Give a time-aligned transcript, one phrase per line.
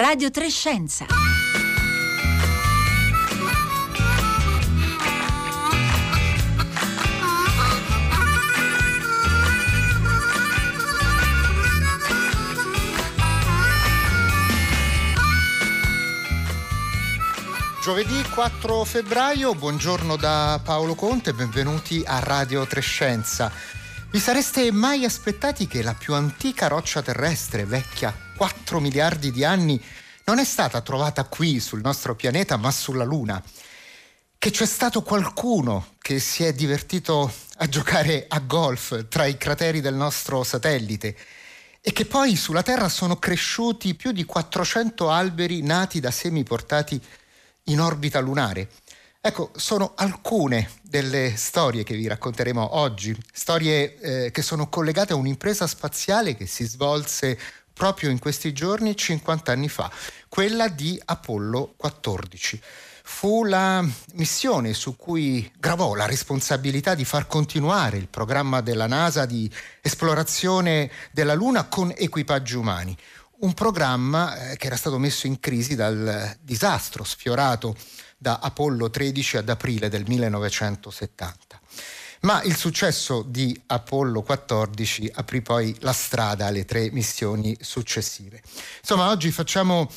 [0.00, 1.04] Radio Trescenza.
[17.82, 23.52] Giovedì 4 febbraio, buongiorno da Paolo Conte, benvenuti a Radio Trescenza.
[24.12, 29.80] Vi sareste mai aspettati che la più antica roccia terrestre, vecchia 4 miliardi di anni,
[30.24, 33.40] non è stata trovata qui sul nostro pianeta, ma sulla Luna?
[34.36, 39.80] Che c'è stato qualcuno che si è divertito a giocare a golf tra i crateri
[39.80, 41.16] del nostro satellite?
[41.82, 47.00] e che poi sulla Terra sono cresciuti più di 400 alberi nati da semi portati
[47.64, 48.68] in orbita lunare.
[49.20, 55.16] Ecco, sono alcune delle storie che vi racconteremo oggi, storie eh, che sono collegate a
[55.16, 57.38] un'impresa spaziale che si svolse
[57.72, 59.88] proprio in questi giorni 50 anni fa,
[60.28, 62.60] quella di Apollo 14.
[63.04, 63.84] Fu la
[64.14, 69.48] missione su cui gravò la responsabilità di far continuare il programma della NASA di
[69.80, 72.96] esplorazione della Luna con equipaggi umani
[73.40, 77.74] un programma eh, che era stato messo in crisi dal disastro sfiorato
[78.22, 81.58] da Apollo 13 ad aprile del 1970.
[82.20, 88.42] Ma il successo di Apollo 14 aprì poi la strada alle tre missioni successive.
[88.80, 89.90] Insomma, oggi facciamo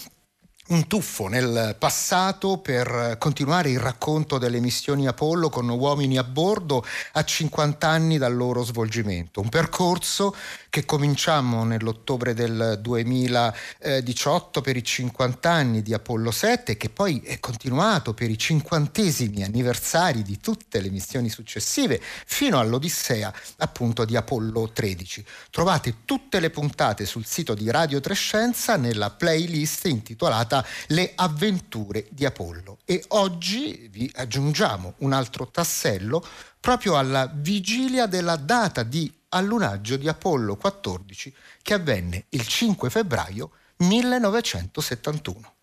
[0.66, 6.86] un tuffo nel passato per continuare il racconto delle missioni Apollo con uomini a bordo
[7.12, 9.42] a 50 anni dal loro svolgimento.
[9.42, 10.34] Un percorso
[10.74, 17.20] che cominciamo nell'ottobre del 2018 per i 50 anni di Apollo 7 e che poi
[17.20, 24.16] è continuato per i cinquantesimi anniversari di tutte le missioni successive fino all'Odissea appunto di
[24.16, 25.24] Apollo 13.
[25.52, 32.26] Trovate tutte le puntate sul sito di Radio Trescenza nella playlist intitolata Le avventure di
[32.26, 36.26] Apollo e oggi vi aggiungiamo un altro tassello
[36.60, 43.52] proprio alla vigilia della data di allunaggio di Apollo 14 che avvenne il 5 febbraio
[43.77, 45.54] 1971.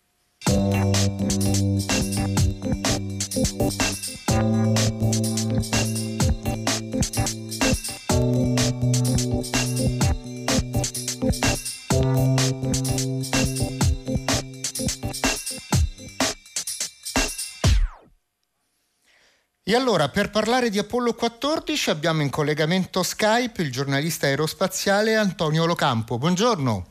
[19.71, 25.65] E allora, per parlare di Apollo 14 abbiamo in collegamento Skype il giornalista aerospaziale Antonio
[25.65, 26.17] Locampo.
[26.17, 26.87] Buongiorno.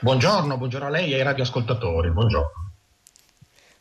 [0.00, 2.10] Buongiorno, buongiorno a lei e ai radioascoltatori.
[2.10, 2.50] Buongiorno.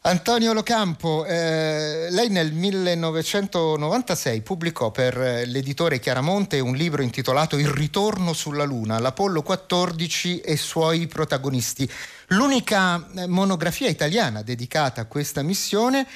[0.04, 8.32] Antonio Locampo, eh, lei nel 1996 pubblicò per l'editore Chiaramonte un libro intitolato Il ritorno
[8.32, 11.92] sulla Luna, l'Apollo 14 e i suoi protagonisti.
[12.28, 16.08] L'unica eh, monografia italiana dedicata a questa missione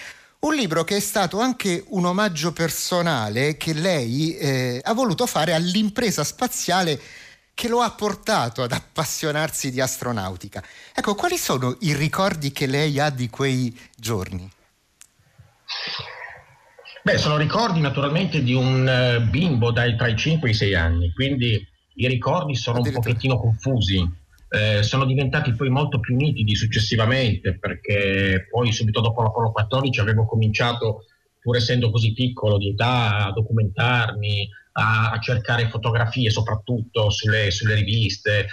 [0.47, 5.53] un libro che è stato anche un omaggio personale che lei eh, ha voluto fare
[5.53, 7.00] all'impresa spaziale
[7.53, 10.63] che lo ha portato ad appassionarsi di astronautica.
[10.94, 14.47] Ecco, quali sono i ricordi che lei ha di quei giorni?
[17.01, 20.75] Beh, sono ricordi naturalmente di un uh, bimbo dai, tra i 5 e i 6
[20.75, 24.07] anni, quindi i ricordi sono un pochettino confusi
[24.50, 30.25] eh, sono diventati poi molto più nitidi successivamente perché poi subito dopo l'Apollo 14 avevo
[30.25, 31.06] cominciato,
[31.41, 37.75] pur essendo così piccolo di età, a documentarmi, a, a cercare fotografie soprattutto sulle, sulle,
[37.75, 38.47] riviste.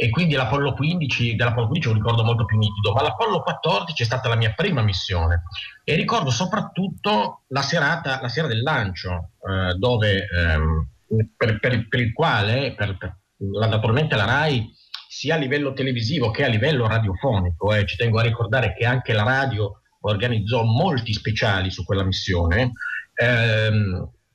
[0.00, 4.06] E quindi l'Apollo 15, dell'Apollo 15 un ricordo molto più nitido, ma l'Apollo 14 è
[4.06, 5.42] stata la mia prima missione.
[5.82, 10.88] E ricordo soprattutto la, serata, la sera del lancio eh, dove, ehm,
[11.36, 12.96] per, per, per, il quale per,
[13.38, 14.70] naturalmente la RAI
[15.08, 17.74] sia a livello televisivo che a livello radiofonico.
[17.74, 17.86] Eh.
[17.86, 22.72] Ci tengo a ricordare che anche la radio organizzò molti speciali su quella missione.
[23.14, 23.68] Eh,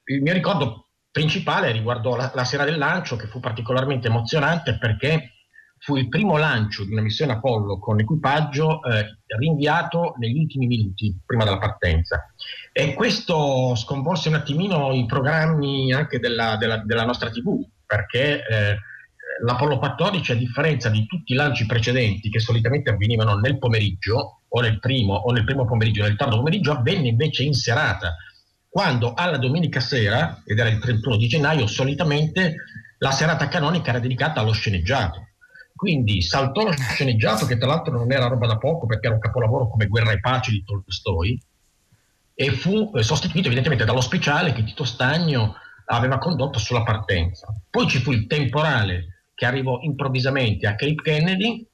[0.06, 5.30] il mio ricordo principale riguardò la, la, sera del lancio, che fu particolarmente emozionante perché
[5.78, 11.16] fu il primo lancio di una missione Apollo con equipaggio eh, rinviato negli ultimi minuti
[11.24, 12.34] prima della partenza.
[12.72, 18.78] E questo sconvolse un attimino i programmi anche della, della, della nostra TV, perché eh,
[19.42, 24.62] l'Apollo 14, a differenza di tutti i lanci precedenti che solitamente avvenivano nel pomeriggio, o
[24.62, 28.16] nel primo, o nel primo pomeriggio nel tardo pomeriggio, avvenne invece in serata,
[28.70, 32.56] quando alla domenica sera, ed era il 31 di gennaio, solitamente
[33.00, 35.28] la serata canonica era dedicata allo sceneggiato.
[35.76, 39.22] Quindi saltò lo sceneggiato, che tra l'altro non era roba da poco perché era un
[39.22, 41.42] capolavoro come Guerra e Pace di Tolstoi,
[42.36, 47.48] e fu sostituito evidentemente dallo speciale che Tito Stagno aveva condotto sulla partenza.
[47.70, 51.68] Poi ci fu il temporale che arrivò improvvisamente a Cape Kennedy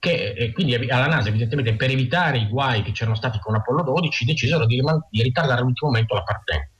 [0.00, 4.24] che quindi alla NASA evidentemente per evitare i guai che c'erano stati con Apollo 12
[4.24, 6.70] decisero di, di ritardare all'ultimo momento la partenza.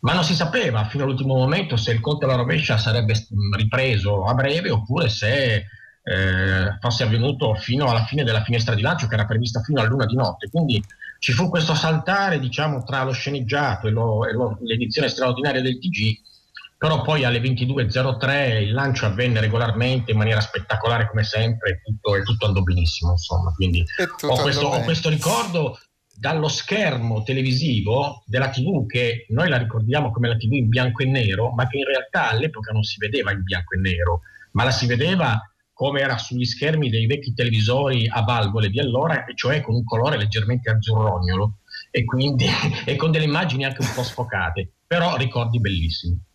[0.00, 3.14] Ma non si sapeva fino all'ultimo momento se il conto alla rovescia sarebbe
[3.54, 5.66] ripreso a breve oppure se
[6.02, 9.84] eh, fosse avvenuto fino alla fine della finestra di lancio che era prevista fino a
[9.84, 10.48] luna di notte.
[10.48, 10.82] Quindi
[11.18, 15.78] ci fu questo saltare diciamo, tra lo sceneggiato e, lo, e lo, l'edizione straordinaria del
[15.78, 16.16] TG
[16.78, 22.22] però poi alle 22.03 il lancio avvenne regolarmente in maniera spettacolare come sempre e tutto,
[22.22, 23.84] tutto andò benissimo insomma quindi
[24.22, 25.78] ho questo, ho questo, ricordo
[26.14, 31.06] dallo schermo televisivo della tv che noi la ricordiamo come la tv in bianco e
[31.06, 34.20] nero ma che in realtà all'epoca non si vedeva in bianco e nero
[34.52, 35.40] ma la si vedeva
[35.72, 39.84] come era sugli schermi dei vecchi televisori a valvole di allora e cioè con un
[39.84, 41.58] colore leggermente azzurrognolo
[41.90, 42.46] e quindi
[42.86, 46.26] e con delle immagini anche un po' sfocate però ricordi bellissimi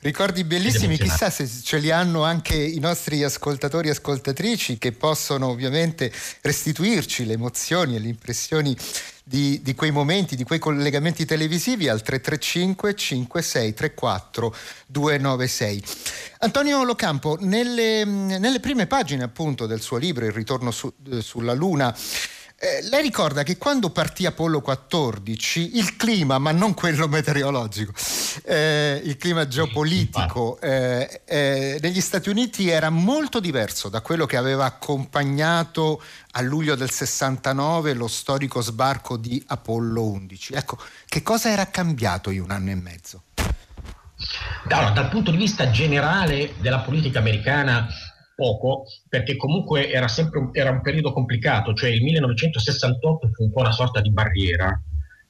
[0.00, 5.48] Ricordi bellissimi, chissà se ce li hanno anche i nostri ascoltatori e ascoltatrici che possono
[5.48, 6.12] ovviamente
[6.42, 8.76] restituirci le emozioni e le impressioni
[9.28, 14.54] di, di, quei momenti, di quei collegamenti televisivi al 335 5634
[14.86, 15.84] 296.
[16.38, 21.92] Antonio Locampo, nelle, nelle prime pagine appunto del suo libro Il ritorno su, sulla Luna,
[22.58, 27.92] eh, lei ricorda che quando partì Apollo 14 il clima, ma non quello meteorologico,
[28.44, 34.38] eh, il clima geopolitico eh, eh, negli Stati Uniti era molto diverso da quello che
[34.38, 40.54] aveva accompagnato a luglio del 69 lo storico sbarco di Apollo 11.
[40.54, 43.22] Ecco, che cosa era cambiato in un anno e mezzo?
[44.68, 47.86] Allora, dal punto di vista generale della politica americana
[48.36, 53.50] poco, perché comunque era sempre un, era un periodo complicato, cioè il 1968 fu un
[53.50, 54.80] po' una sorta di barriera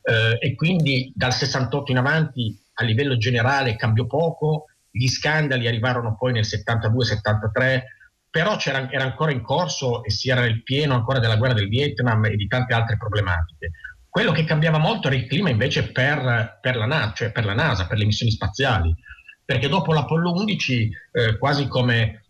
[0.03, 6.17] eh, e quindi dal 68 in avanti a livello generale cambiò poco, gli scandali arrivarono
[6.17, 7.82] poi nel 72-73,
[8.29, 12.25] però era ancora in corso e si era nel pieno ancora della guerra del Vietnam
[12.26, 13.70] e di tante altre problematiche.
[14.08, 17.55] Quello che cambiava molto era il clima invece per, per, la, NASA, cioè per la
[17.55, 18.94] NASA, per le missioni spaziali,
[19.44, 22.25] perché dopo l'Apollo 11, eh, quasi come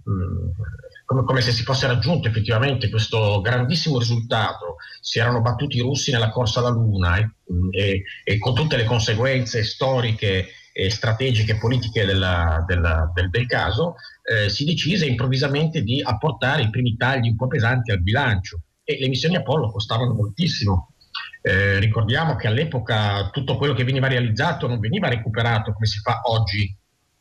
[1.04, 6.12] come, come, se si fosse raggiunto effettivamente questo grandissimo risultato, si erano battuti i russi
[6.12, 7.30] nella corsa alla Luna e,
[7.70, 13.46] e, e con tutte le conseguenze storiche e strategiche e politiche della, della, del, del,
[13.46, 18.60] caso, eh, si decise improvvisamente di apportare i primi tagli un po' pesanti al bilancio
[18.84, 20.92] e le missioni Apollo costavano moltissimo.
[21.40, 26.20] Eh, ricordiamo che all'epoca tutto quello che veniva realizzato non veniva recuperato come si fa
[26.24, 26.76] oggi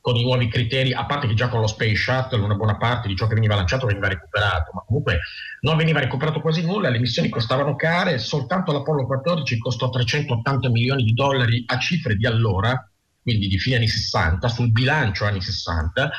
[0.06, 3.07] con i nuovi criteri, a parte che già con lo Space Shuttle una buona parte
[3.07, 5.22] di ciò che veniva lanciato veniva recuperato, ma comunque
[5.62, 11.06] non veniva recuperato quasi nulla, le missioni costavano care, soltanto l'Apollo 14 costò 380 milioni
[11.06, 12.88] di dollari a cifre di allora,
[13.19, 16.12] quindi di fine anni 60, sul bilancio anni 60,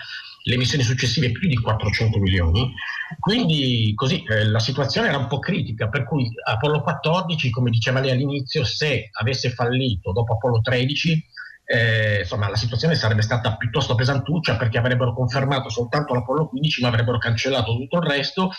[0.43, 2.75] le missioni successive più di 400 milioni,
[3.21, 8.01] quindi così eh, la situazione era un po' critica, per cui Apollo 14, come diceva
[8.01, 11.35] lei all'inizio, se avesse fallito dopo Apollo 13,
[11.67, 16.89] eh, insomma, la situazione sarebbe stata piuttosto pesantuccia perché avrebbero confermato soltanto l'Apollo 15, ma
[16.89, 18.51] avrebbero cancellato tutto il resto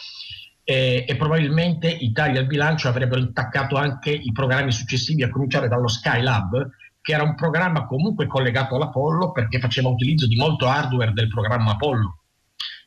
[0.63, 5.69] eh, e probabilmente i tagli al bilancio avrebbero intaccato anche i programmi successivi, a cominciare
[5.69, 6.69] dallo Skylab,
[7.01, 11.71] che era un programma comunque collegato all'Apollo perché faceva utilizzo di molto hardware del programma
[11.71, 12.19] Apollo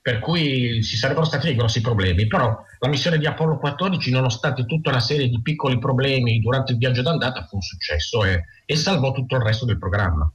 [0.03, 2.27] per cui ci sarebbero stati dei grossi problemi.
[2.27, 6.79] Però la missione di Apollo 14, nonostante tutta una serie di piccoli problemi durante il
[6.79, 10.31] viaggio d'andata, fu un successo e, e salvò tutto il resto del programma.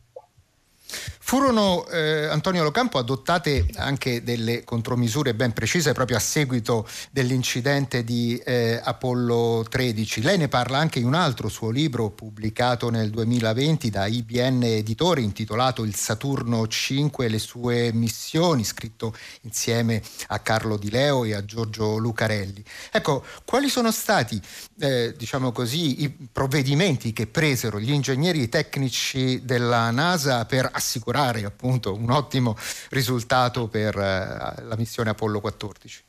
[0.88, 8.38] Furono, eh, Antonio Locampo, adottate anche delle contromisure ben precise proprio a seguito dell'incidente di
[8.46, 10.22] eh, Apollo 13.
[10.22, 15.22] Lei ne parla anche in un altro suo libro pubblicato nel 2020 da IBN Editore
[15.22, 21.34] intitolato Il Saturno 5 e le sue missioni, scritto insieme a Carlo Di Leo e
[21.34, 22.64] a Giorgio Lucarelli.
[22.92, 24.40] Ecco, quali sono stati,
[24.80, 31.94] eh, diciamo così, i provvedimenti che presero gli ingegneri tecnici della NASA per assicurare appunto
[31.96, 32.56] un ottimo
[32.90, 36.04] risultato per eh, la missione Apollo 14.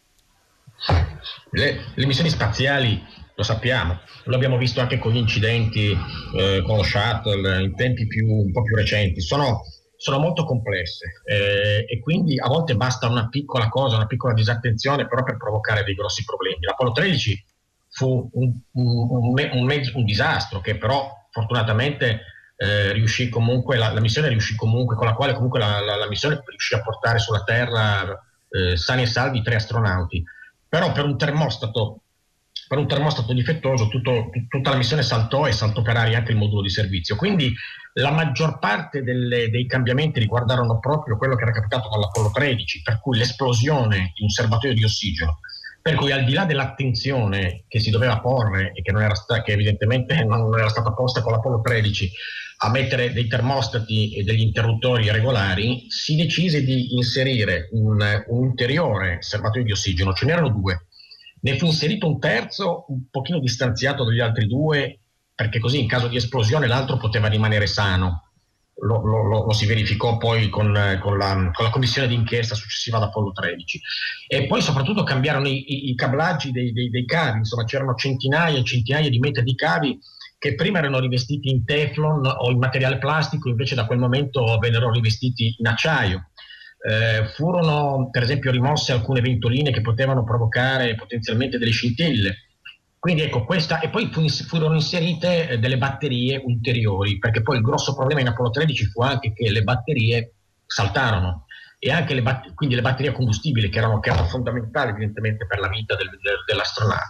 [1.53, 3.03] Le, le, missioni spaziali,
[3.35, 5.97] lo sappiamo, lo abbiamo visto anche con gli incidenti
[6.37, 9.63] eh, con lo shuttle in tempi più, un po' più recenti, sono,
[9.97, 15.07] sono molto complesse eh, e quindi a volte basta una piccola cosa, una piccola disattenzione
[15.07, 16.59] però per provocare dei grossi problemi.
[16.61, 17.45] L'Apollo 13
[17.89, 22.21] fu un, un, un, un, un disastro che però fortunatamente
[22.57, 26.09] eh, riuscì comunque, la, la, missione riuscì comunque, con la quale comunque la, la, la
[26.09, 30.25] missione riuscì a portare sulla Terra eh, sani e salvi tre astronauti.
[30.69, 32.01] Però per un termostato,
[32.67, 36.33] per un termostato difettoso tutto, t- tutta la missione saltò e saltò per aria anche
[36.33, 37.15] il modulo di servizio.
[37.17, 37.55] Quindi
[37.95, 42.83] la maggior parte delle, dei cambiamenti riguardarono proprio quello che era capitato con l'Apollo 13,
[42.83, 45.41] per cui l'esplosione di un serbatoio di ossigeno
[45.87, 49.41] Per cui al di là dell'attenzione che si doveva porre e che, non era sta-
[49.43, 52.11] che evidentemente non era stata posta con l'Apollo 13
[52.63, 59.19] a mettere dei termostati e degli interruttori regolari, si decise di inserire un, un ulteriore
[59.21, 60.89] serbatoio di ossigeno, ce n'erano due.
[61.43, 64.99] Ne fu inserito un terzo un pochino distanziato dagli altri due
[65.37, 68.26] perché così in caso di esplosione l'altro poteva rimanere sano
[68.79, 70.67] lo, lo, lo, si verificò poi con,
[71.01, 73.81] con, la, con, la, commissione d'inchiesta successiva ad Apollo 13
[74.29, 78.59] e poi soprattutto cambiarono i, i, i cablaggi dei, dei, dei, cavi, insomma c'erano centinaia
[78.59, 79.99] e centinaia di metri di cavi
[80.39, 84.91] che prima erano rivestiti in teflon o in materiale plastico, invece da quel momento vennero
[84.91, 86.29] rivestiti in acciaio.
[86.87, 92.46] Eh, furono per esempio rimosse alcune ventoline che potevano provocare potenzialmente delle scintille
[93.07, 94.11] quindi ecco questa, e poi
[94.49, 99.01] furono inserite eh, delle batterie ulteriori, perché poi il grosso problema in Apollo 13 fu
[99.01, 100.33] anche che le batterie
[100.67, 101.47] saltarono
[101.79, 105.47] e anche le, bat- quindi le batterie a combustibile che erano, che erano, fondamentali evidentemente
[105.47, 107.05] per la vita del, del, dell'astronave.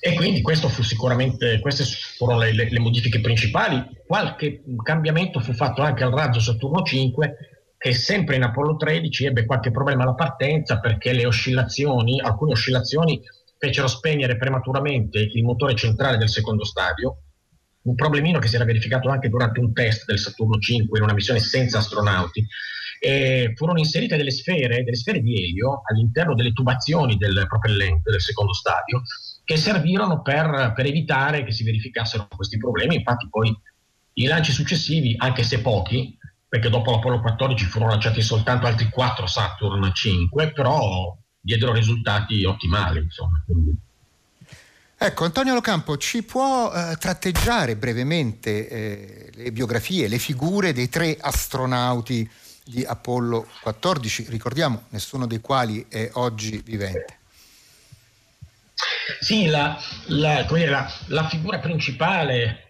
[0.00, 1.84] E quindi questo fu sicuramente, queste
[2.18, 3.82] furono le, le, le, modifiche principali.
[4.06, 7.36] Qualche cambiamento fu fatto anche al razzo Saturno 5
[7.78, 13.18] che sempre in Apollo 13 ebbe qualche problema alla partenza perché le oscillazioni, alcune oscillazioni
[13.62, 17.18] fecero spegnere prematuramente il motore centrale del secondo stadio,
[17.82, 21.14] un problemino che si era verificato anche durante un test del Saturno 5 in una
[21.14, 22.44] missione senza astronauti.
[22.98, 28.20] E furono inserite delle sfere, delle sfere di elio all'interno delle tubazioni del propellente del
[28.20, 29.02] secondo stadio
[29.44, 32.96] che servirono per, per evitare che si verificassero questi problemi.
[32.96, 33.56] Infatti poi
[34.14, 36.16] i lanci successivi, anche se pochi,
[36.48, 43.00] perché dopo l'Apollo 14 furono lanciati soltanto altri 4 Saturn 5, però diedero risultati ottimali.
[43.00, 43.44] Insomma.
[44.96, 51.16] Ecco, Antonio Locampo, ci può eh, tratteggiare brevemente eh, le biografie, le figure dei tre
[51.20, 52.30] astronauti
[52.64, 57.18] di Apollo 14, ricordiamo, nessuno dei quali è oggi vivente.
[59.18, 62.68] Sì, la, la, la, la figura principale,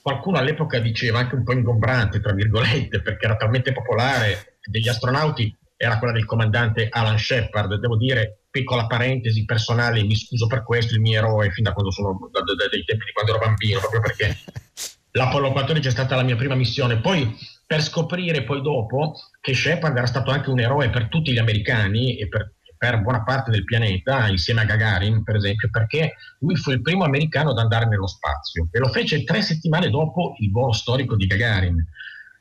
[0.00, 5.52] qualcuno all'epoca diceva anche un po' ingombrante, tra virgolette, perché era talmente popolare, degli astronauti
[5.84, 7.74] era quella del comandante Alan Shepard.
[7.80, 11.90] Devo dire, piccola parentesi personale, mi scuso per questo, il mio eroe fin da quando
[11.90, 14.38] sono, da, da, dai tempi di quando ero bambino, proprio perché
[15.10, 17.00] l'Apollo 14 è stata la mia prima missione.
[17.00, 17.36] Poi
[17.66, 22.16] per scoprire poi dopo che Shepard era stato anche un eroe per tutti gli americani
[22.16, 26.70] e per, per buona parte del pianeta, insieme a Gagarin per esempio, perché lui fu
[26.70, 30.70] il primo americano ad andare nello spazio e lo fece tre settimane dopo il volo
[30.70, 31.84] storico di Gagarin.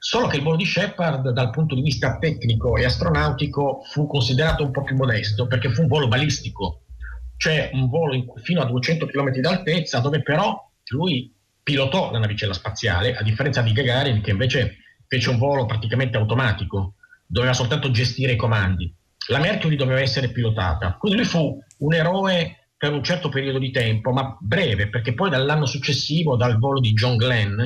[0.03, 4.63] Solo che il volo di Shepard dal punto di vista tecnico e astronautico fu considerato
[4.63, 6.86] un po' più modesto perché fu un volo balistico,
[7.38, 11.31] cioè un volo in, fino a 200 km d'altezza dove però lui
[11.62, 16.96] pilotò la navicella spaziale, a differenza di Gagarin che invece fece un volo praticamente automatico,
[17.27, 18.91] doveva soltanto gestire i comandi.
[19.27, 23.70] La Mercury doveva essere pilotata, quindi lui fu un eroe per un certo periodo di
[23.70, 27.62] tempo, ma breve, perché poi dall'anno successivo, dal volo di John Glenn,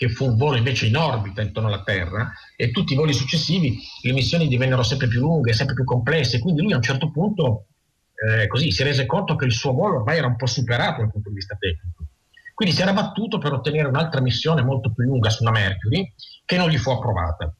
[0.00, 3.78] che fu un volo invece in orbita intorno alla Terra, e tutti i voli successivi
[4.00, 7.66] le missioni divennero sempre più lunghe, sempre più complesse, quindi lui a un certo punto
[8.14, 11.10] eh, così, si rese conto che il suo volo ormai era un po' superato dal
[11.10, 12.06] punto di vista tecnico.
[12.54, 16.10] Quindi si era battuto per ottenere un'altra missione molto più lunga su una Mercury,
[16.46, 17.54] che non gli fu approvata.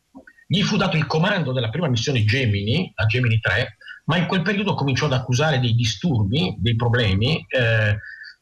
[0.46, 4.40] Gli fu dato il comando della prima missione Gemini, la Gemini 3, ma in quel
[4.40, 7.98] periodo cominciò ad accusare dei disturbi, dei problemi, eh,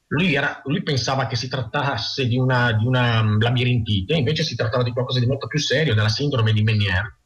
[0.08, 4.82] lui, era, lui, pensava che si trattasse di una, di una, labirintite, invece si trattava
[4.82, 7.18] di qualcosa di molto più serio, della sindrome di Meniere,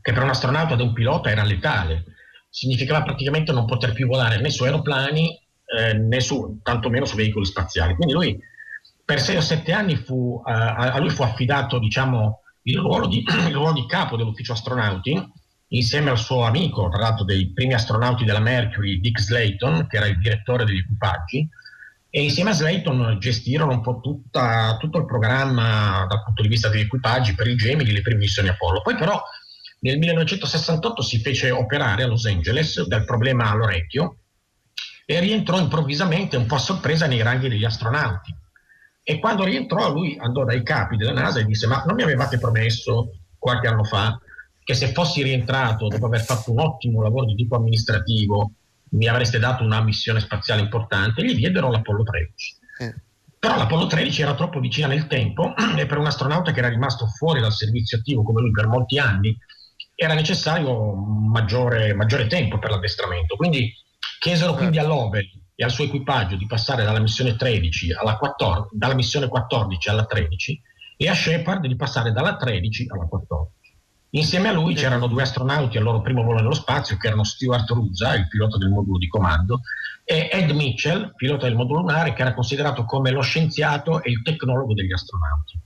[0.00, 2.04] che per un astronauta ed un pilota era letale.
[2.50, 7.44] Significava praticamente non poter più volare né su aeroplani eh, né su, tantomeno su veicoli
[7.44, 7.94] spaziali.
[7.94, 8.40] Quindi lui
[9.04, 13.24] per sei o sette anni fu, uh, a lui fu affidato diciamo, il, ruolo di,
[13.46, 15.36] il ruolo di capo dell'ufficio astronauti
[15.68, 20.06] insieme al suo amico, tra l'altro dei primi astronauti della Mercury, Dick Slayton, che era
[20.06, 21.48] il direttore degli equipaggi,
[22.10, 26.68] e insieme a Slayton gestirono un po' tutta, tutto il programma dal punto di vista
[26.68, 28.80] degli equipaggi per i Gemini, le prime missioni Apollo.
[28.80, 29.22] Poi però
[29.80, 34.16] nel 1968 si fece operare a Los Angeles dal problema all'orecchio
[35.04, 38.34] e rientrò improvvisamente un po' a sorpresa nei ranghi degli astronauti.
[39.02, 42.38] E quando rientrò lui andò dai capi della NASA e disse ma non mi avevate
[42.38, 44.18] promesso qualche anno fa
[44.64, 48.52] che se fossi rientrato dopo aver fatto un ottimo lavoro di tipo amministrativo
[48.90, 52.56] mi avreste dato una missione spaziale importante, gli diedero l'Apollo 13.
[52.80, 52.94] Eh.
[53.38, 57.06] Però l'Apollo 13 era troppo vicina nel tempo e per un astronauta che era rimasto
[57.06, 59.36] fuori dal servizio attivo come lui per molti anni
[59.94, 63.34] era necessario maggiore, maggiore tempo per l'addestramento.
[63.34, 63.72] Quindi
[64.20, 65.26] chiesero quindi a Lovell
[65.56, 70.04] e al suo equipaggio di passare dalla missione, 13 alla 14, dalla missione 14 alla
[70.04, 70.62] 13
[70.96, 73.56] e a Shepard di passare dalla 13 alla 14.
[74.10, 77.68] Insieme a lui c'erano due astronauti al loro primo volo nello spazio, che erano Stuart
[77.68, 79.60] Rusa, il pilota del modulo di comando,
[80.04, 84.22] e Ed Mitchell, pilota del modulo lunare, che era considerato come lo scienziato e il
[84.22, 85.60] tecnologo degli astronauti.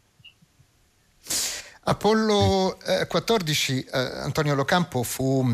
[1.84, 5.44] Apollo eh, 14, eh, Antonio Locampo, fu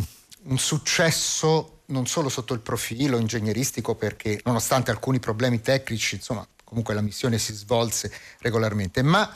[0.42, 6.94] un successo non solo sotto il profilo ingegneristico, perché nonostante alcuni problemi tecnici, insomma, comunque
[6.94, 9.30] la missione si svolse regolarmente, ma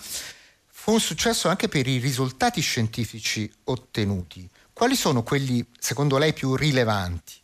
[0.83, 4.51] fu un successo anche per i risultati scientifici ottenuti.
[4.73, 7.35] Quali sono quelli, secondo lei, più rilevanti?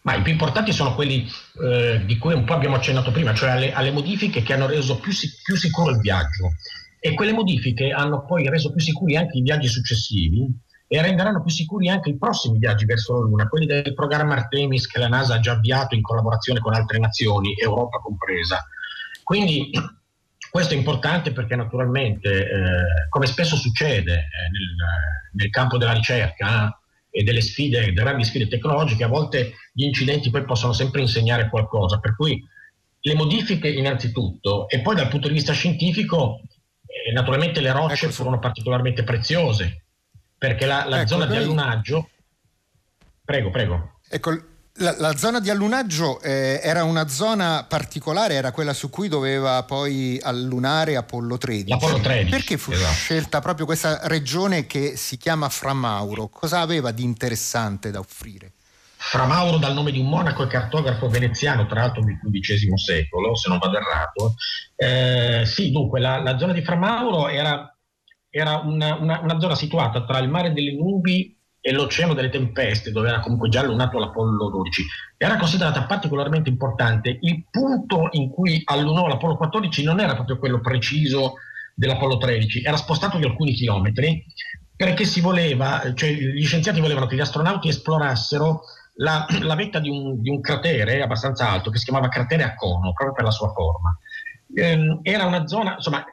[0.00, 1.30] Ma i più importanti sono quelli
[1.62, 4.98] eh, di cui un po' abbiamo accennato prima, cioè alle, alle modifiche che hanno reso
[4.98, 5.12] più,
[5.44, 6.54] più, sicuro il viaggio.
[6.98, 10.44] E quelle modifiche hanno poi reso più sicuri anche i viaggi successivi
[10.88, 14.88] e renderanno più sicuri anche i prossimi viaggi verso la Luna, quelli del programma Artemis
[14.88, 18.66] che la NASA ha già avviato in collaborazione con altre nazioni, Europa compresa.
[19.22, 19.70] Quindi
[20.56, 24.74] questo è importante perché naturalmente, eh, come spesso succede eh, nel,
[25.32, 26.68] nel, campo della ricerca
[27.10, 31.02] eh, e delle sfide, delle grandi sfide tecnologiche, a volte gli incidenti poi possono sempre
[31.02, 31.98] insegnare qualcosa.
[31.98, 32.42] Per cui
[33.00, 36.40] le modifiche innanzitutto e poi dal punto di vista scientifico,
[36.86, 38.14] eh, naturalmente le rocce ecco.
[38.14, 39.84] furono particolarmente preziose
[40.38, 42.08] perché la, la ecco, zona di allunaggio...
[43.22, 43.98] Prego, prego.
[44.08, 44.30] Ecco,
[44.78, 49.62] la, la, zona di allunaggio eh, era una zona particolare, era quella su cui doveva
[49.62, 51.72] poi allunare Apollo 13.
[51.72, 52.92] Apollo 13 Perché fu esatto.
[52.92, 56.28] scelta proprio questa regione che si chiama Framauro?
[56.28, 58.52] Cosa aveva di interessante da offrire?
[58.96, 63.48] Framauro dal nome di un monaco e cartografo veneziano, tra l'altro del XV secolo, se
[63.48, 64.34] non vado errato.
[64.74, 67.72] Eh, sì, dunque, la, la, zona di Framauro era,
[68.28, 71.35] era una, una, una zona situata tra il mare delle nubi
[71.66, 77.18] e l'Oceano delle Tempeste, dove era comunque già allunato l'Apollo 12, era considerata particolarmente importante.
[77.22, 81.34] Il punto in cui allunò l'Apollo 14 non era proprio quello preciso
[81.74, 84.24] dell'Apollo 13, era spostato di alcuni chilometri
[84.76, 88.60] perché si voleva, cioè gli scienziati volevano che gli astronauti esplorassero
[88.98, 92.54] la, la vetta di un, di un, cratere abbastanza alto che si chiamava cratere a
[92.54, 93.98] cono, proprio per la sua forma.
[94.54, 96.04] Ehm, era una zona, insomma,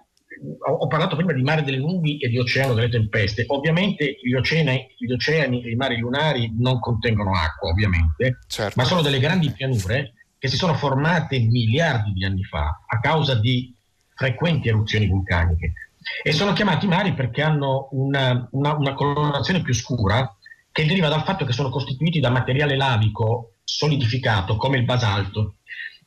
[0.60, 3.46] ho parlato prima di mare delle nubi e di oceano delle tempeste.
[3.48, 8.74] Ovviamente gli oceani, gli oceani e i mari lunari non contengono acqua, ovviamente, certo.
[8.76, 13.36] ma sono delle grandi pianure che si sono formate miliardi di anni fa a causa
[13.36, 13.74] di
[14.14, 15.74] frequenti eruzioni vulcaniche.
[16.22, 20.36] E sono chiamati mari perché hanno una, una, una colorazione più scura
[20.72, 25.56] che deriva dal fatto che sono costituiti da materiale lavico solidificato come il basalto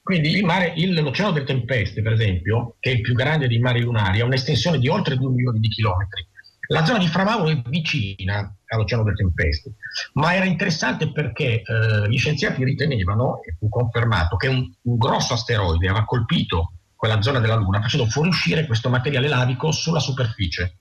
[0.07, 4.25] quindi l'Oceano delle Tempeste, per esempio, che è il più grande dei mari lunari, ha
[4.25, 6.25] un'estensione di oltre 2 milioni di chilometri.
[6.69, 9.73] La zona di Framauro è vicina all'Oceano delle Tempeste,
[10.13, 15.35] ma era interessante perché eh, gli scienziati ritenevano, e fu confermato, che un, un grosso
[15.35, 20.77] asteroide aveva colpito quella zona della Luna facendo fuoriuscire questo materiale lavico sulla superficie.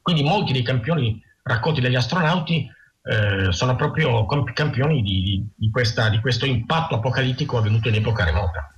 [0.00, 2.70] Quindi molti dei campioni raccolti dagli astronauti
[3.02, 8.72] eh, sono proprio campioni di, di, questa, di questo impatto apocalittico avvenuto in epoca remota.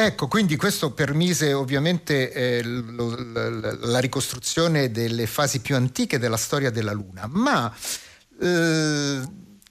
[0.00, 6.36] Ecco, quindi questo permise ovviamente eh, lo, la, la, ricostruzione delle fasi più antiche della
[6.36, 7.74] storia della Luna, ma
[8.40, 9.20] eh,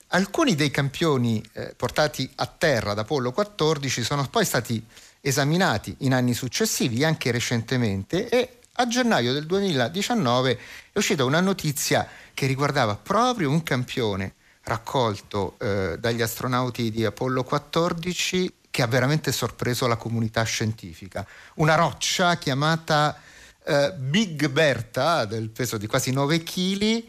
[0.08, 4.86] alcuni dei campioni eh, portati a terra da Apollo 14 sono poi stati
[5.22, 10.60] esaminati in anni successivi, anche recentemente, e a gennaio del 2019
[10.92, 17.44] è uscita una notizia che riguardava proprio un campione raccolto eh, dagli astronauti di Apollo
[17.44, 21.26] 14 che ha veramente sorpreso la comunità scientifica.
[21.56, 23.20] Una roccia chiamata
[23.64, 27.04] eh, Big Bertha, del peso di quasi 9 kg,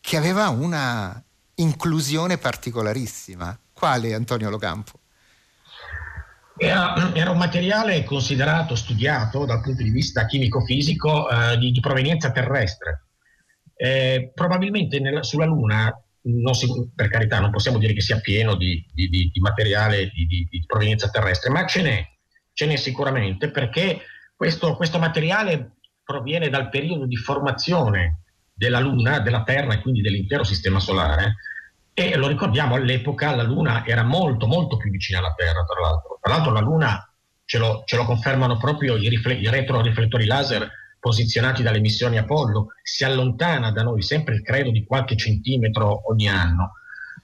[0.00, 1.20] che aveva una
[1.56, 3.58] inclusione particolarissima.
[3.72, 4.99] Quale, Antonio Locampo?
[6.56, 12.32] Era, era, un materiale considerato, studiato dal punto di vista chimico-fisico eh, di, di, provenienza
[12.32, 13.06] terrestre.
[13.74, 15.90] Eh, probabilmente nella, sulla Luna,
[16.52, 21.08] si, per carità, non possiamo dire che sia pieno di, di, di materiale di, provenienza
[21.08, 22.06] terrestre, ma ce n'è,
[22.52, 24.00] ce n'è sicuramente perché
[24.36, 30.44] questo, questo materiale proviene dal periodo di formazione della Luna, della Terra e quindi dell'intero
[30.44, 31.36] Sistema Solare.
[32.00, 36.18] E lo ricordiamo, all'epoca la Luna era molto, molto più vicina alla Terra, tra l'altro.
[36.18, 37.12] Tra l'altro la Luna,
[37.44, 40.66] ce lo, ce lo confermano proprio i, rifle- i retroriflettori laser
[40.98, 46.72] posizionati dalle missioni Apollo, si allontana da noi sempre credo di qualche centimetro ogni anno.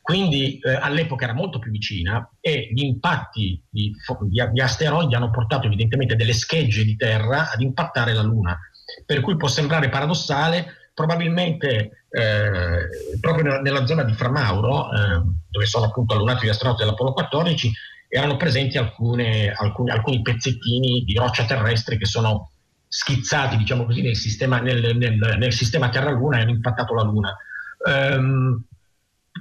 [0.03, 3.93] Quindi eh, all'epoca era molto più vicina e gli impatti di,
[4.29, 8.59] di, di, asteroidi hanno portato evidentemente delle schegge di terra ad impattare la Luna.
[9.07, 15.85] Per cui può sembrare paradossale, probabilmente eh, proprio nella zona di Framauro, eh, dove sono
[15.85, 17.71] appunto allunati gli astronauti dell'Apollo 14,
[18.09, 22.51] erano presenti alcune, alcuni, alcuni pezzettini di roccia terrestre che sono
[22.89, 27.37] schizzati diciamo così, nel, sistema, nel, nel, nel sistema Terra-Luna e hanno impattato la Luna.
[27.85, 28.65] Um,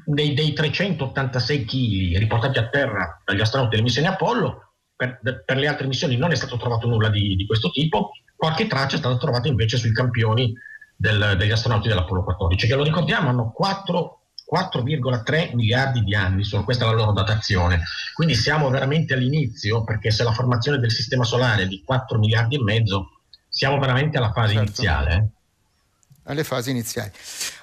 [0.03, 5.67] dei, dei 386 kg riportati a terra dagli astronauti delle missioni Apollo, per, per, le
[5.67, 9.15] altre missioni non è stato trovato nulla di, di, questo tipo, qualche traccia è stata
[9.15, 10.53] trovata invece sui campioni
[10.95, 14.19] del, degli astronauti dell'Apollo 14, che lo ricordiamo hanno 4
[14.53, 17.81] 4,3 miliardi di anni, sono, questa è la loro datazione.
[18.13, 22.55] Quindi siamo veramente all'inizio, perché se la formazione del sistema solare è di 4 miliardi
[22.55, 24.61] e mezzo, siamo veramente alla fase certo.
[24.61, 25.13] iniziale.
[25.15, 25.35] Eh?
[26.27, 27.11] alle fasi iniziali.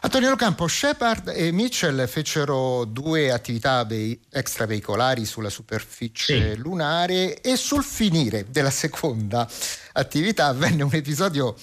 [0.01, 3.87] Antonio Locampo, Shepard e Mitchell fecero due attività
[4.31, 6.59] extraveicolari sulla superficie sì.
[6.59, 9.49] lunare e sul finire della seconda
[9.93, 11.57] attività avvenne un episodio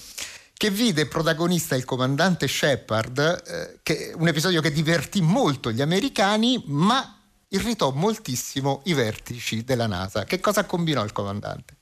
[0.60, 7.16] che vide protagonista il comandante Shepard, eh, un episodio che divertì molto gli americani, ma
[7.48, 10.24] irritò moltissimo i vertici della NASA.
[10.24, 11.76] Che cosa combinò il comandante?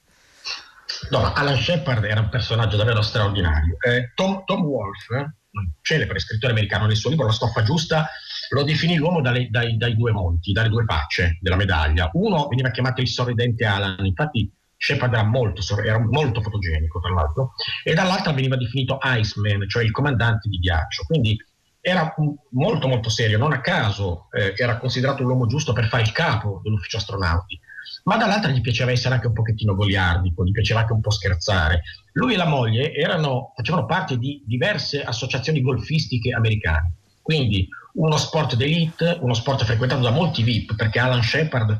[1.11, 3.79] No, Alan Shepard era un personaggio davvero straordinario.
[3.81, 8.09] Eh, Tom, Tom Wolfe, eh, celebre scrittore americano, nel suo libro La stoffa giusta,
[8.51, 12.11] lo definì l'uomo dalle, dai, dai, due monti, dalle due facce della medaglia.
[12.13, 17.53] Uno veniva chiamato il sorridente Alan, infatti Shepard era molto, era molto fotogenico, tra l'altro,
[17.85, 21.05] e dall'altra veniva definito Iceman, cioè il comandante di ghiaccio.
[21.05, 21.37] Quindi
[21.81, 22.15] era
[22.51, 26.61] molto molto serio, non a caso eh, era considerato l'uomo giusto per fare il capo
[26.63, 27.61] dell'ufficio astronauti
[28.05, 31.83] ma dall'altra gli piaceva essere anche un pochettino goliardico, gli piaceva anche un po' scherzare.
[32.13, 38.55] Lui e la moglie erano, facevano parte di diverse associazioni golfistiche americane, quindi uno sport
[38.55, 41.79] d'elite, uno sport frequentato da molti VIP, perché Alan Shepard,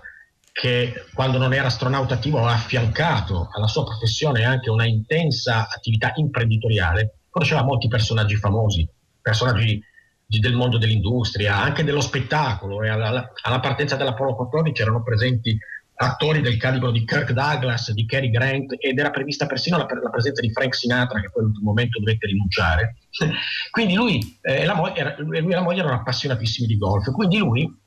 [0.61, 6.11] che quando non era astronauta attivo ha affiancato alla sua professione anche una intensa attività
[6.17, 8.89] imprenditoriale, conosceva molti personaggi famosi,
[9.23, 9.81] personaggi
[10.27, 12.83] del mondo dell'industria, anche dello spettacolo.
[12.83, 15.57] E alla, alla partenza dell'Apollo 14 erano presenti
[15.95, 20.11] attori del calibro di Kirk Douglas, di Cary Grant ed era prevista persino la, la
[20.11, 22.97] presenza di Frank Sinatra che poi all'ultimo momento dovette rinunciare.
[23.71, 27.39] quindi lui, eh, la mo- era, lui, e la moglie erano appassionatissimi di golf, quindi
[27.39, 27.87] lui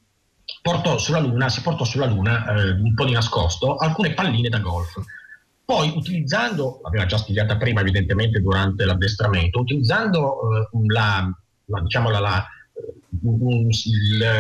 [0.62, 4.60] portò sulla Luna, si portò sulla Luna eh, un po' di nascosto alcune palline da
[4.60, 5.00] golf.
[5.64, 11.32] Poi utilizzando, l'aveva già studiata prima evidentemente durante l'addestramento, utilizzando eh, la,
[11.66, 12.46] la, diciamo la, la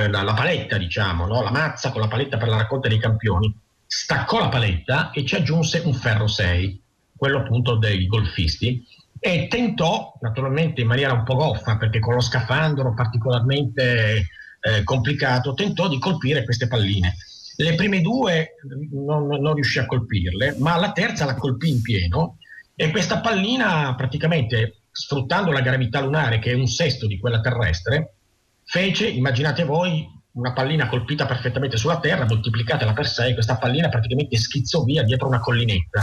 [0.10, 1.42] la, la, paletta, diciamo, no?
[1.42, 3.54] la mazza con la paletta per la raccolta dei campioni,
[3.86, 6.82] staccò la paletta e ci aggiunse un ferro 6,
[7.16, 8.84] quello appunto dei golfisti,
[9.20, 14.28] e tentò, naturalmente in maniera un po' goffa, perché con lo scafandro particolarmente
[14.62, 17.16] eh, complicato, tentò di colpire queste palline.
[17.58, 18.56] Le prime due
[18.92, 22.38] non, non riuscì a colpirle, ma la terza la colpì in pieno
[22.76, 28.16] e questa pallina praticamente sfruttando la gravità lunare che è un sesto di quella terrestre,
[28.64, 34.38] fece, immaginate voi, una pallina colpita perfettamente sulla terra, moltiplicatela per 6, questa pallina praticamente
[34.38, 36.02] schizzò via dietro una collinetta.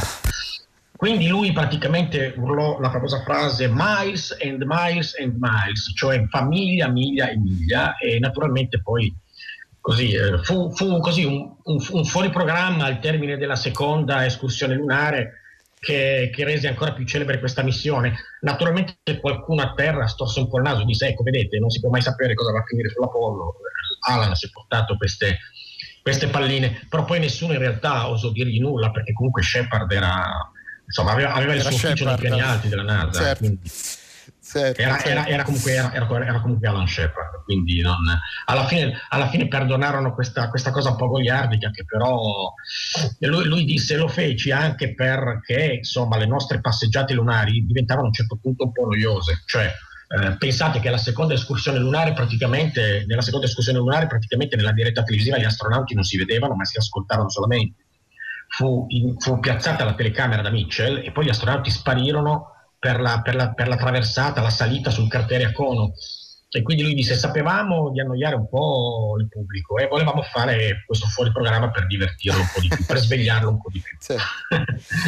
[0.99, 7.29] Quindi lui praticamente urlò la famosa frase miles and miles and miles, cioè famiglia, miglia
[7.29, 9.15] e miglia, e naturalmente poi
[9.81, 14.75] così, eh, fu, fu così un, un, un fuori programma al termine della seconda escursione
[14.75, 15.35] lunare
[15.79, 18.17] che, che, rese ancora più celebre questa missione.
[18.41, 21.79] Naturalmente qualcuno a terra storse un po' il naso e disse ecco vedete non si
[21.79, 23.55] può mai sapere cosa va a finire sull'Apollo,
[24.09, 25.39] Alan si è portato queste,
[26.03, 30.51] queste palline, però poi nessuno in realtà osò dirgli nulla perché comunque Shepard era,
[30.89, 33.21] insomma, aveva, aveva il suo ufficio nei piani alti della NASA.
[33.21, 33.39] Certo.
[33.39, 33.71] Quindi,
[34.51, 35.09] Certo, era, certo.
[35.11, 37.99] Era, era, comunque, era, era, comunque, Alan Shepard, quindi non,
[38.47, 42.19] alla, fine, alla, fine, perdonarono questa, questa, cosa un po' goliardica che però
[43.19, 48.15] lui, lui, disse lo feci anche perché insomma le nostre passeggiate lunari diventavano a un
[48.15, 49.71] certo punto un po' noiose, cioè
[50.09, 55.03] eh, pensate che la seconda escursione lunare praticamente, nella seconda escursione lunare praticamente nella diretta
[55.03, 57.88] televisiva gli astronauti non si vedevano ma si ascoltavano solamente.
[58.49, 58.87] Fu,
[59.19, 63.53] fu piazzata la telecamera da Mitchell e poi gli astronauti sparirono per la, per, la,
[63.53, 65.93] per la, traversata, la salita sul cratere a cono.
[66.51, 71.07] E quindi lui disse: Sapevamo di annoiare un po' il pubblico e volevamo fare questo
[71.07, 73.97] fuori programma per divertirlo un po' di più, per svegliarlo un po' di più.
[74.01, 74.15] Sì.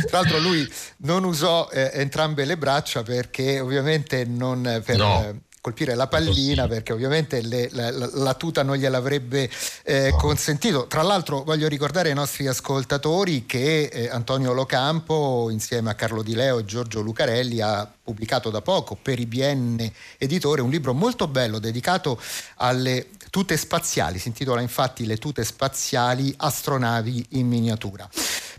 [0.06, 4.96] Tra l'altro, lui non usò eh, entrambe le braccia perché, ovviamente, non per.
[4.98, 5.48] No.
[5.60, 9.50] Colpire la pallina perché ovviamente le, la, la, tuta non gliel'avrebbe
[9.82, 10.86] eh, consentito.
[10.86, 16.34] Tra l'altro voglio ricordare ai nostri ascoltatori che eh, Antonio Locampo insieme a Carlo Di
[16.34, 21.58] Leo e Giorgio Lucarelli ha pubblicato da poco per IBN Editore un libro molto bello
[21.58, 22.18] dedicato
[22.56, 28.08] alle tute spaziali, si intitola infatti Le tute spaziali astronavi in miniatura.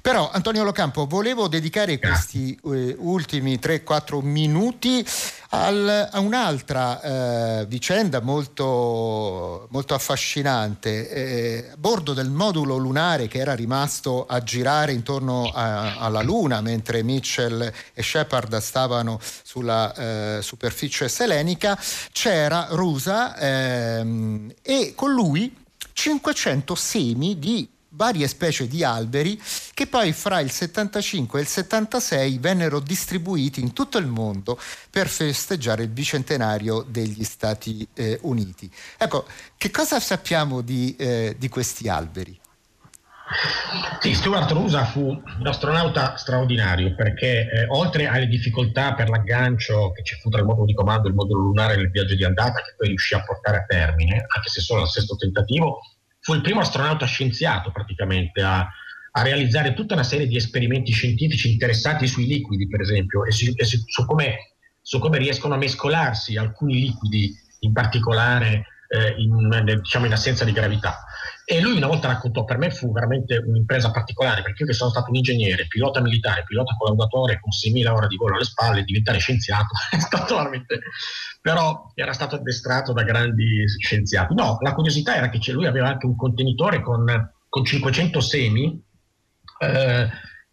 [0.02, 5.06] Però Antonio Locampo, volevo dedicare questi eh, ultimi 3-4 minuti
[5.54, 13.40] Al, a un'altra eh, vicenda molto, molto affascinante, eh, a bordo del modulo lunare che
[13.40, 19.94] era rimasto a girare intorno a, alla Luna mentre Mitchell e Shepard stavano sulla
[20.38, 21.78] eh, superficie selenica,
[22.14, 25.54] c'era Rusa ehm, e con lui
[25.92, 29.41] 500 semi di varie specie di alberi
[29.73, 35.08] che poi fra il 75 e il 76 vennero distribuiti in tutto il mondo per
[35.08, 38.71] festeggiare il bicentenario degli Stati eh, Uniti.
[38.97, 39.25] Ecco,
[39.58, 42.39] che cosa sappiamo di, eh, di questi alberi?
[43.99, 50.04] Sì, Stuart Rusa fu un astronauta straordinario perché eh, oltre alle difficoltà per l'aggancio che
[50.04, 52.62] ci fu tra il modulo di comando e il modulo lunare nel viaggio di andata
[52.62, 55.80] che poi riuscì a portare a termine, anche se solo al sesto tentativo,
[56.22, 58.60] fu il primo astronauta scienziato praticamente a,
[59.12, 63.52] a, realizzare tutta una serie di esperimenti scientifici interessati sui liquidi, per esempio, e, su,
[63.56, 70.06] e su, come, su, come, riescono a mescolarsi alcuni liquidi, in particolare eh, in, diciamo
[70.06, 71.04] in assenza di gravità.
[71.52, 74.90] E lui una volta raccontò, per me fu veramente un'impresa particolare, perché io che sono
[74.90, 79.18] stato un ingegnere, pilota militare, pilota collaudatore con 6.000 ore di volo alle spalle, diventare
[79.18, 80.80] scienziato è stato veramente...
[81.42, 84.34] però era stato addestrato da grandi scienziati.
[84.34, 87.06] No, la curiosità era che lui aveva anche un contenitore con,
[87.50, 88.82] con 500 semi
[89.60, 90.08] eh,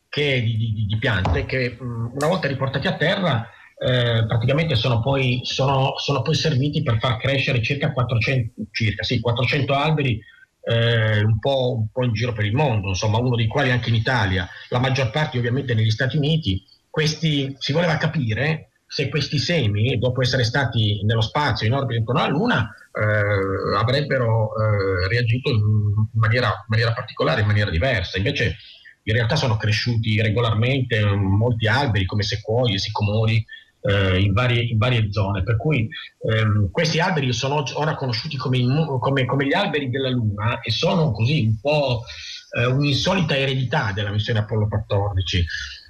[0.09, 5.43] che, di, di, di, piante che una volta riportati a terra eh, praticamente sono poi,
[5.45, 10.21] sono, sono poi, serviti per far crescere circa 400, circa, sì, 400 alberi
[10.69, 13.89] eh, un, po', un, po', in giro per il mondo, insomma uno dei quali anche
[13.89, 16.63] in Italia, la maggior parte ovviamente negli Stati Uniti.
[16.91, 22.21] Questi, si voleva capire se questi semi, dopo essere stati nello spazio, in orbita intorno
[22.21, 28.19] alla Luna, eh, avrebbero eh, reagito in maniera, in maniera particolare, in maniera diversa.
[28.19, 28.57] Invece
[29.03, 33.43] in realtà sono cresciuti regolarmente molti alberi come sequoie, sicomori,
[33.81, 35.43] eh, in, varie, in, varie, zone.
[35.43, 35.89] Per cui
[36.31, 38.59] ehm, questi alberi sono ora conosciuti come,
[39.01, 42.03] come, come, gli alberi della Luna e sono così un po'
[42.59, 45.45] eh, un'insolita eredità della missione Apollo 14.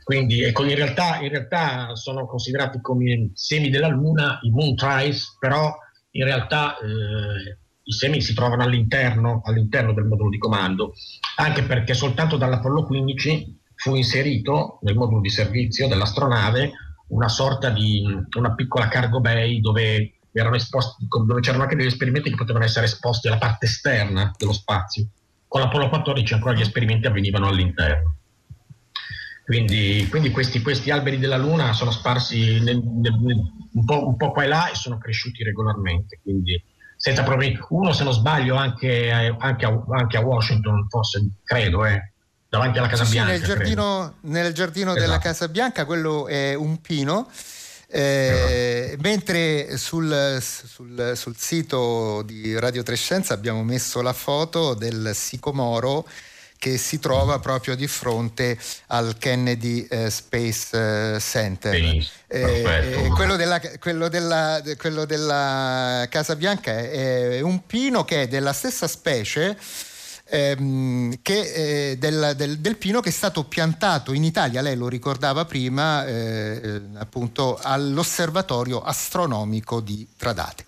[0.05, 5.37] Quindi ecco, in, realtà, in realtà sono considerati come semi della Luna, i moon trials,
[5.39, 5.77] però
[6.13, 10.95] in realtà eh, i semi si trovano all'interno, all'interno, del modulo di comando,
[11.37, 16.73] anche perché soltanto dall'Apollo 15 fu inserito nel modulo di servizio dell'astronave
[17.09, 18.03] una sorta di
[18.37, 23.29] una piccola cargo bay dove, esposti, dove c'erano anche degli esperimenti che potevano essere esposti
[23.29, 25.07] alla parte esterna dello spazio.
[25.47, 28.17] Con l'Apollo 14 ancora gli esperimenti avvenivano all'interno.
[29.45, 34.31] Quindi, quindi questi, questi, alberi della Luna sono sparsi nel, nel, un, po', un, po',
[34.31, 36.21] qua e là e sono cresciuti regolarmente.
[36.23, 36.63] Quindi
[36.99, 37.59] senza problemi.
[37.71, 42.13] Uno, se non sbaglio, anche, anche, a, anche a, Washington, forse credo, eh,
[42.49, 43.33] davanti alla Casa sì, Bianca.
[43.33, 45.05] Nel giardino, nel giardino esatto.
[45.05, 47.31] della Casa Bianca, quello è un pino.
[47.91, 49.03] Eh, esatto.
[49.03, 56.07] mentre sul, sul, sul, sito di Radio Trescenza abbiamo messo la foto del sicomoro
[56.59, 58.59] che si trova proprio di fronte
[58.89, 61.75] al Kennedy eh, Space eh, Center.
[62.27, 68.53] Eh, quello, della, quello, della, quello, della, Casa Bianca è un pino che è della
[68.53, 69.57] stessa specie
[70.29, 74.89] ehm, che, eh, del, del, del, pino che è stato piantato in Italia, lei lo
[74.89, 80.65] ricordava prima, eh, eh appunto all'osservatorio astronomico di Tradate.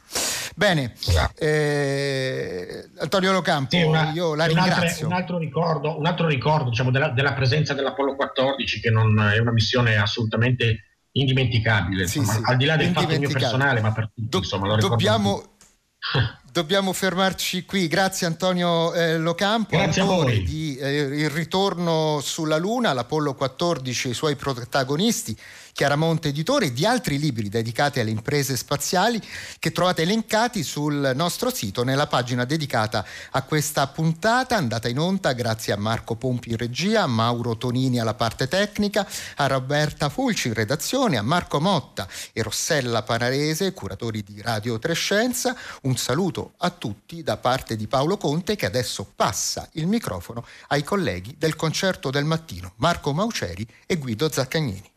[0.55, 0.95] Bene,
[1.39, 5.07] eh, Antonio Locampo, sì, una, io la ringrazio.
[5.07, 9.39] Un altro ricordo, un altro ricordo diciamo, della, della, presenza dell'Apollo 14, che non è
[9.39, 13.93] una missione assolutamente indimenticabile, sì, insomma, sì, al di là del fatto mio personale, ma
[13.93, 15.57] per tutti, Do- insomma, lo dobbiamo,
[16.53, 22.93] Dobbiamo fermarci qui, grazie Antonio eh, Locampo, grazie autore di eh, Il ritorno sulla Luna,
[22.93, 25.37] l'Apollo 14 e i suoi protagonisti,
[25.81, 29.19] Chiaramonte Editore, di altri libri dedicati alle imprese spaziali
[29.59, 35.33] che trovate elencati sul nostro sito nella pagina dedicata a questa puntata, andata in onda
[35.33, 40.49] grazie a Marco Pompi in regia, a Mauro Tonini alla parte tecnica, a Roberta Fulci
[40.49, 45.57] in redazione, a Marco Motta e Rossella Panarese, curatori di Radio Trescenza.
[45.85, 50.83] Un saluto a tutti da parte di Paolo Conte che adesso passa il microfono ai
[50.83, 54.91] colleghi del concerto del mattino, Marco Mauceri e Guido Zaccagnini.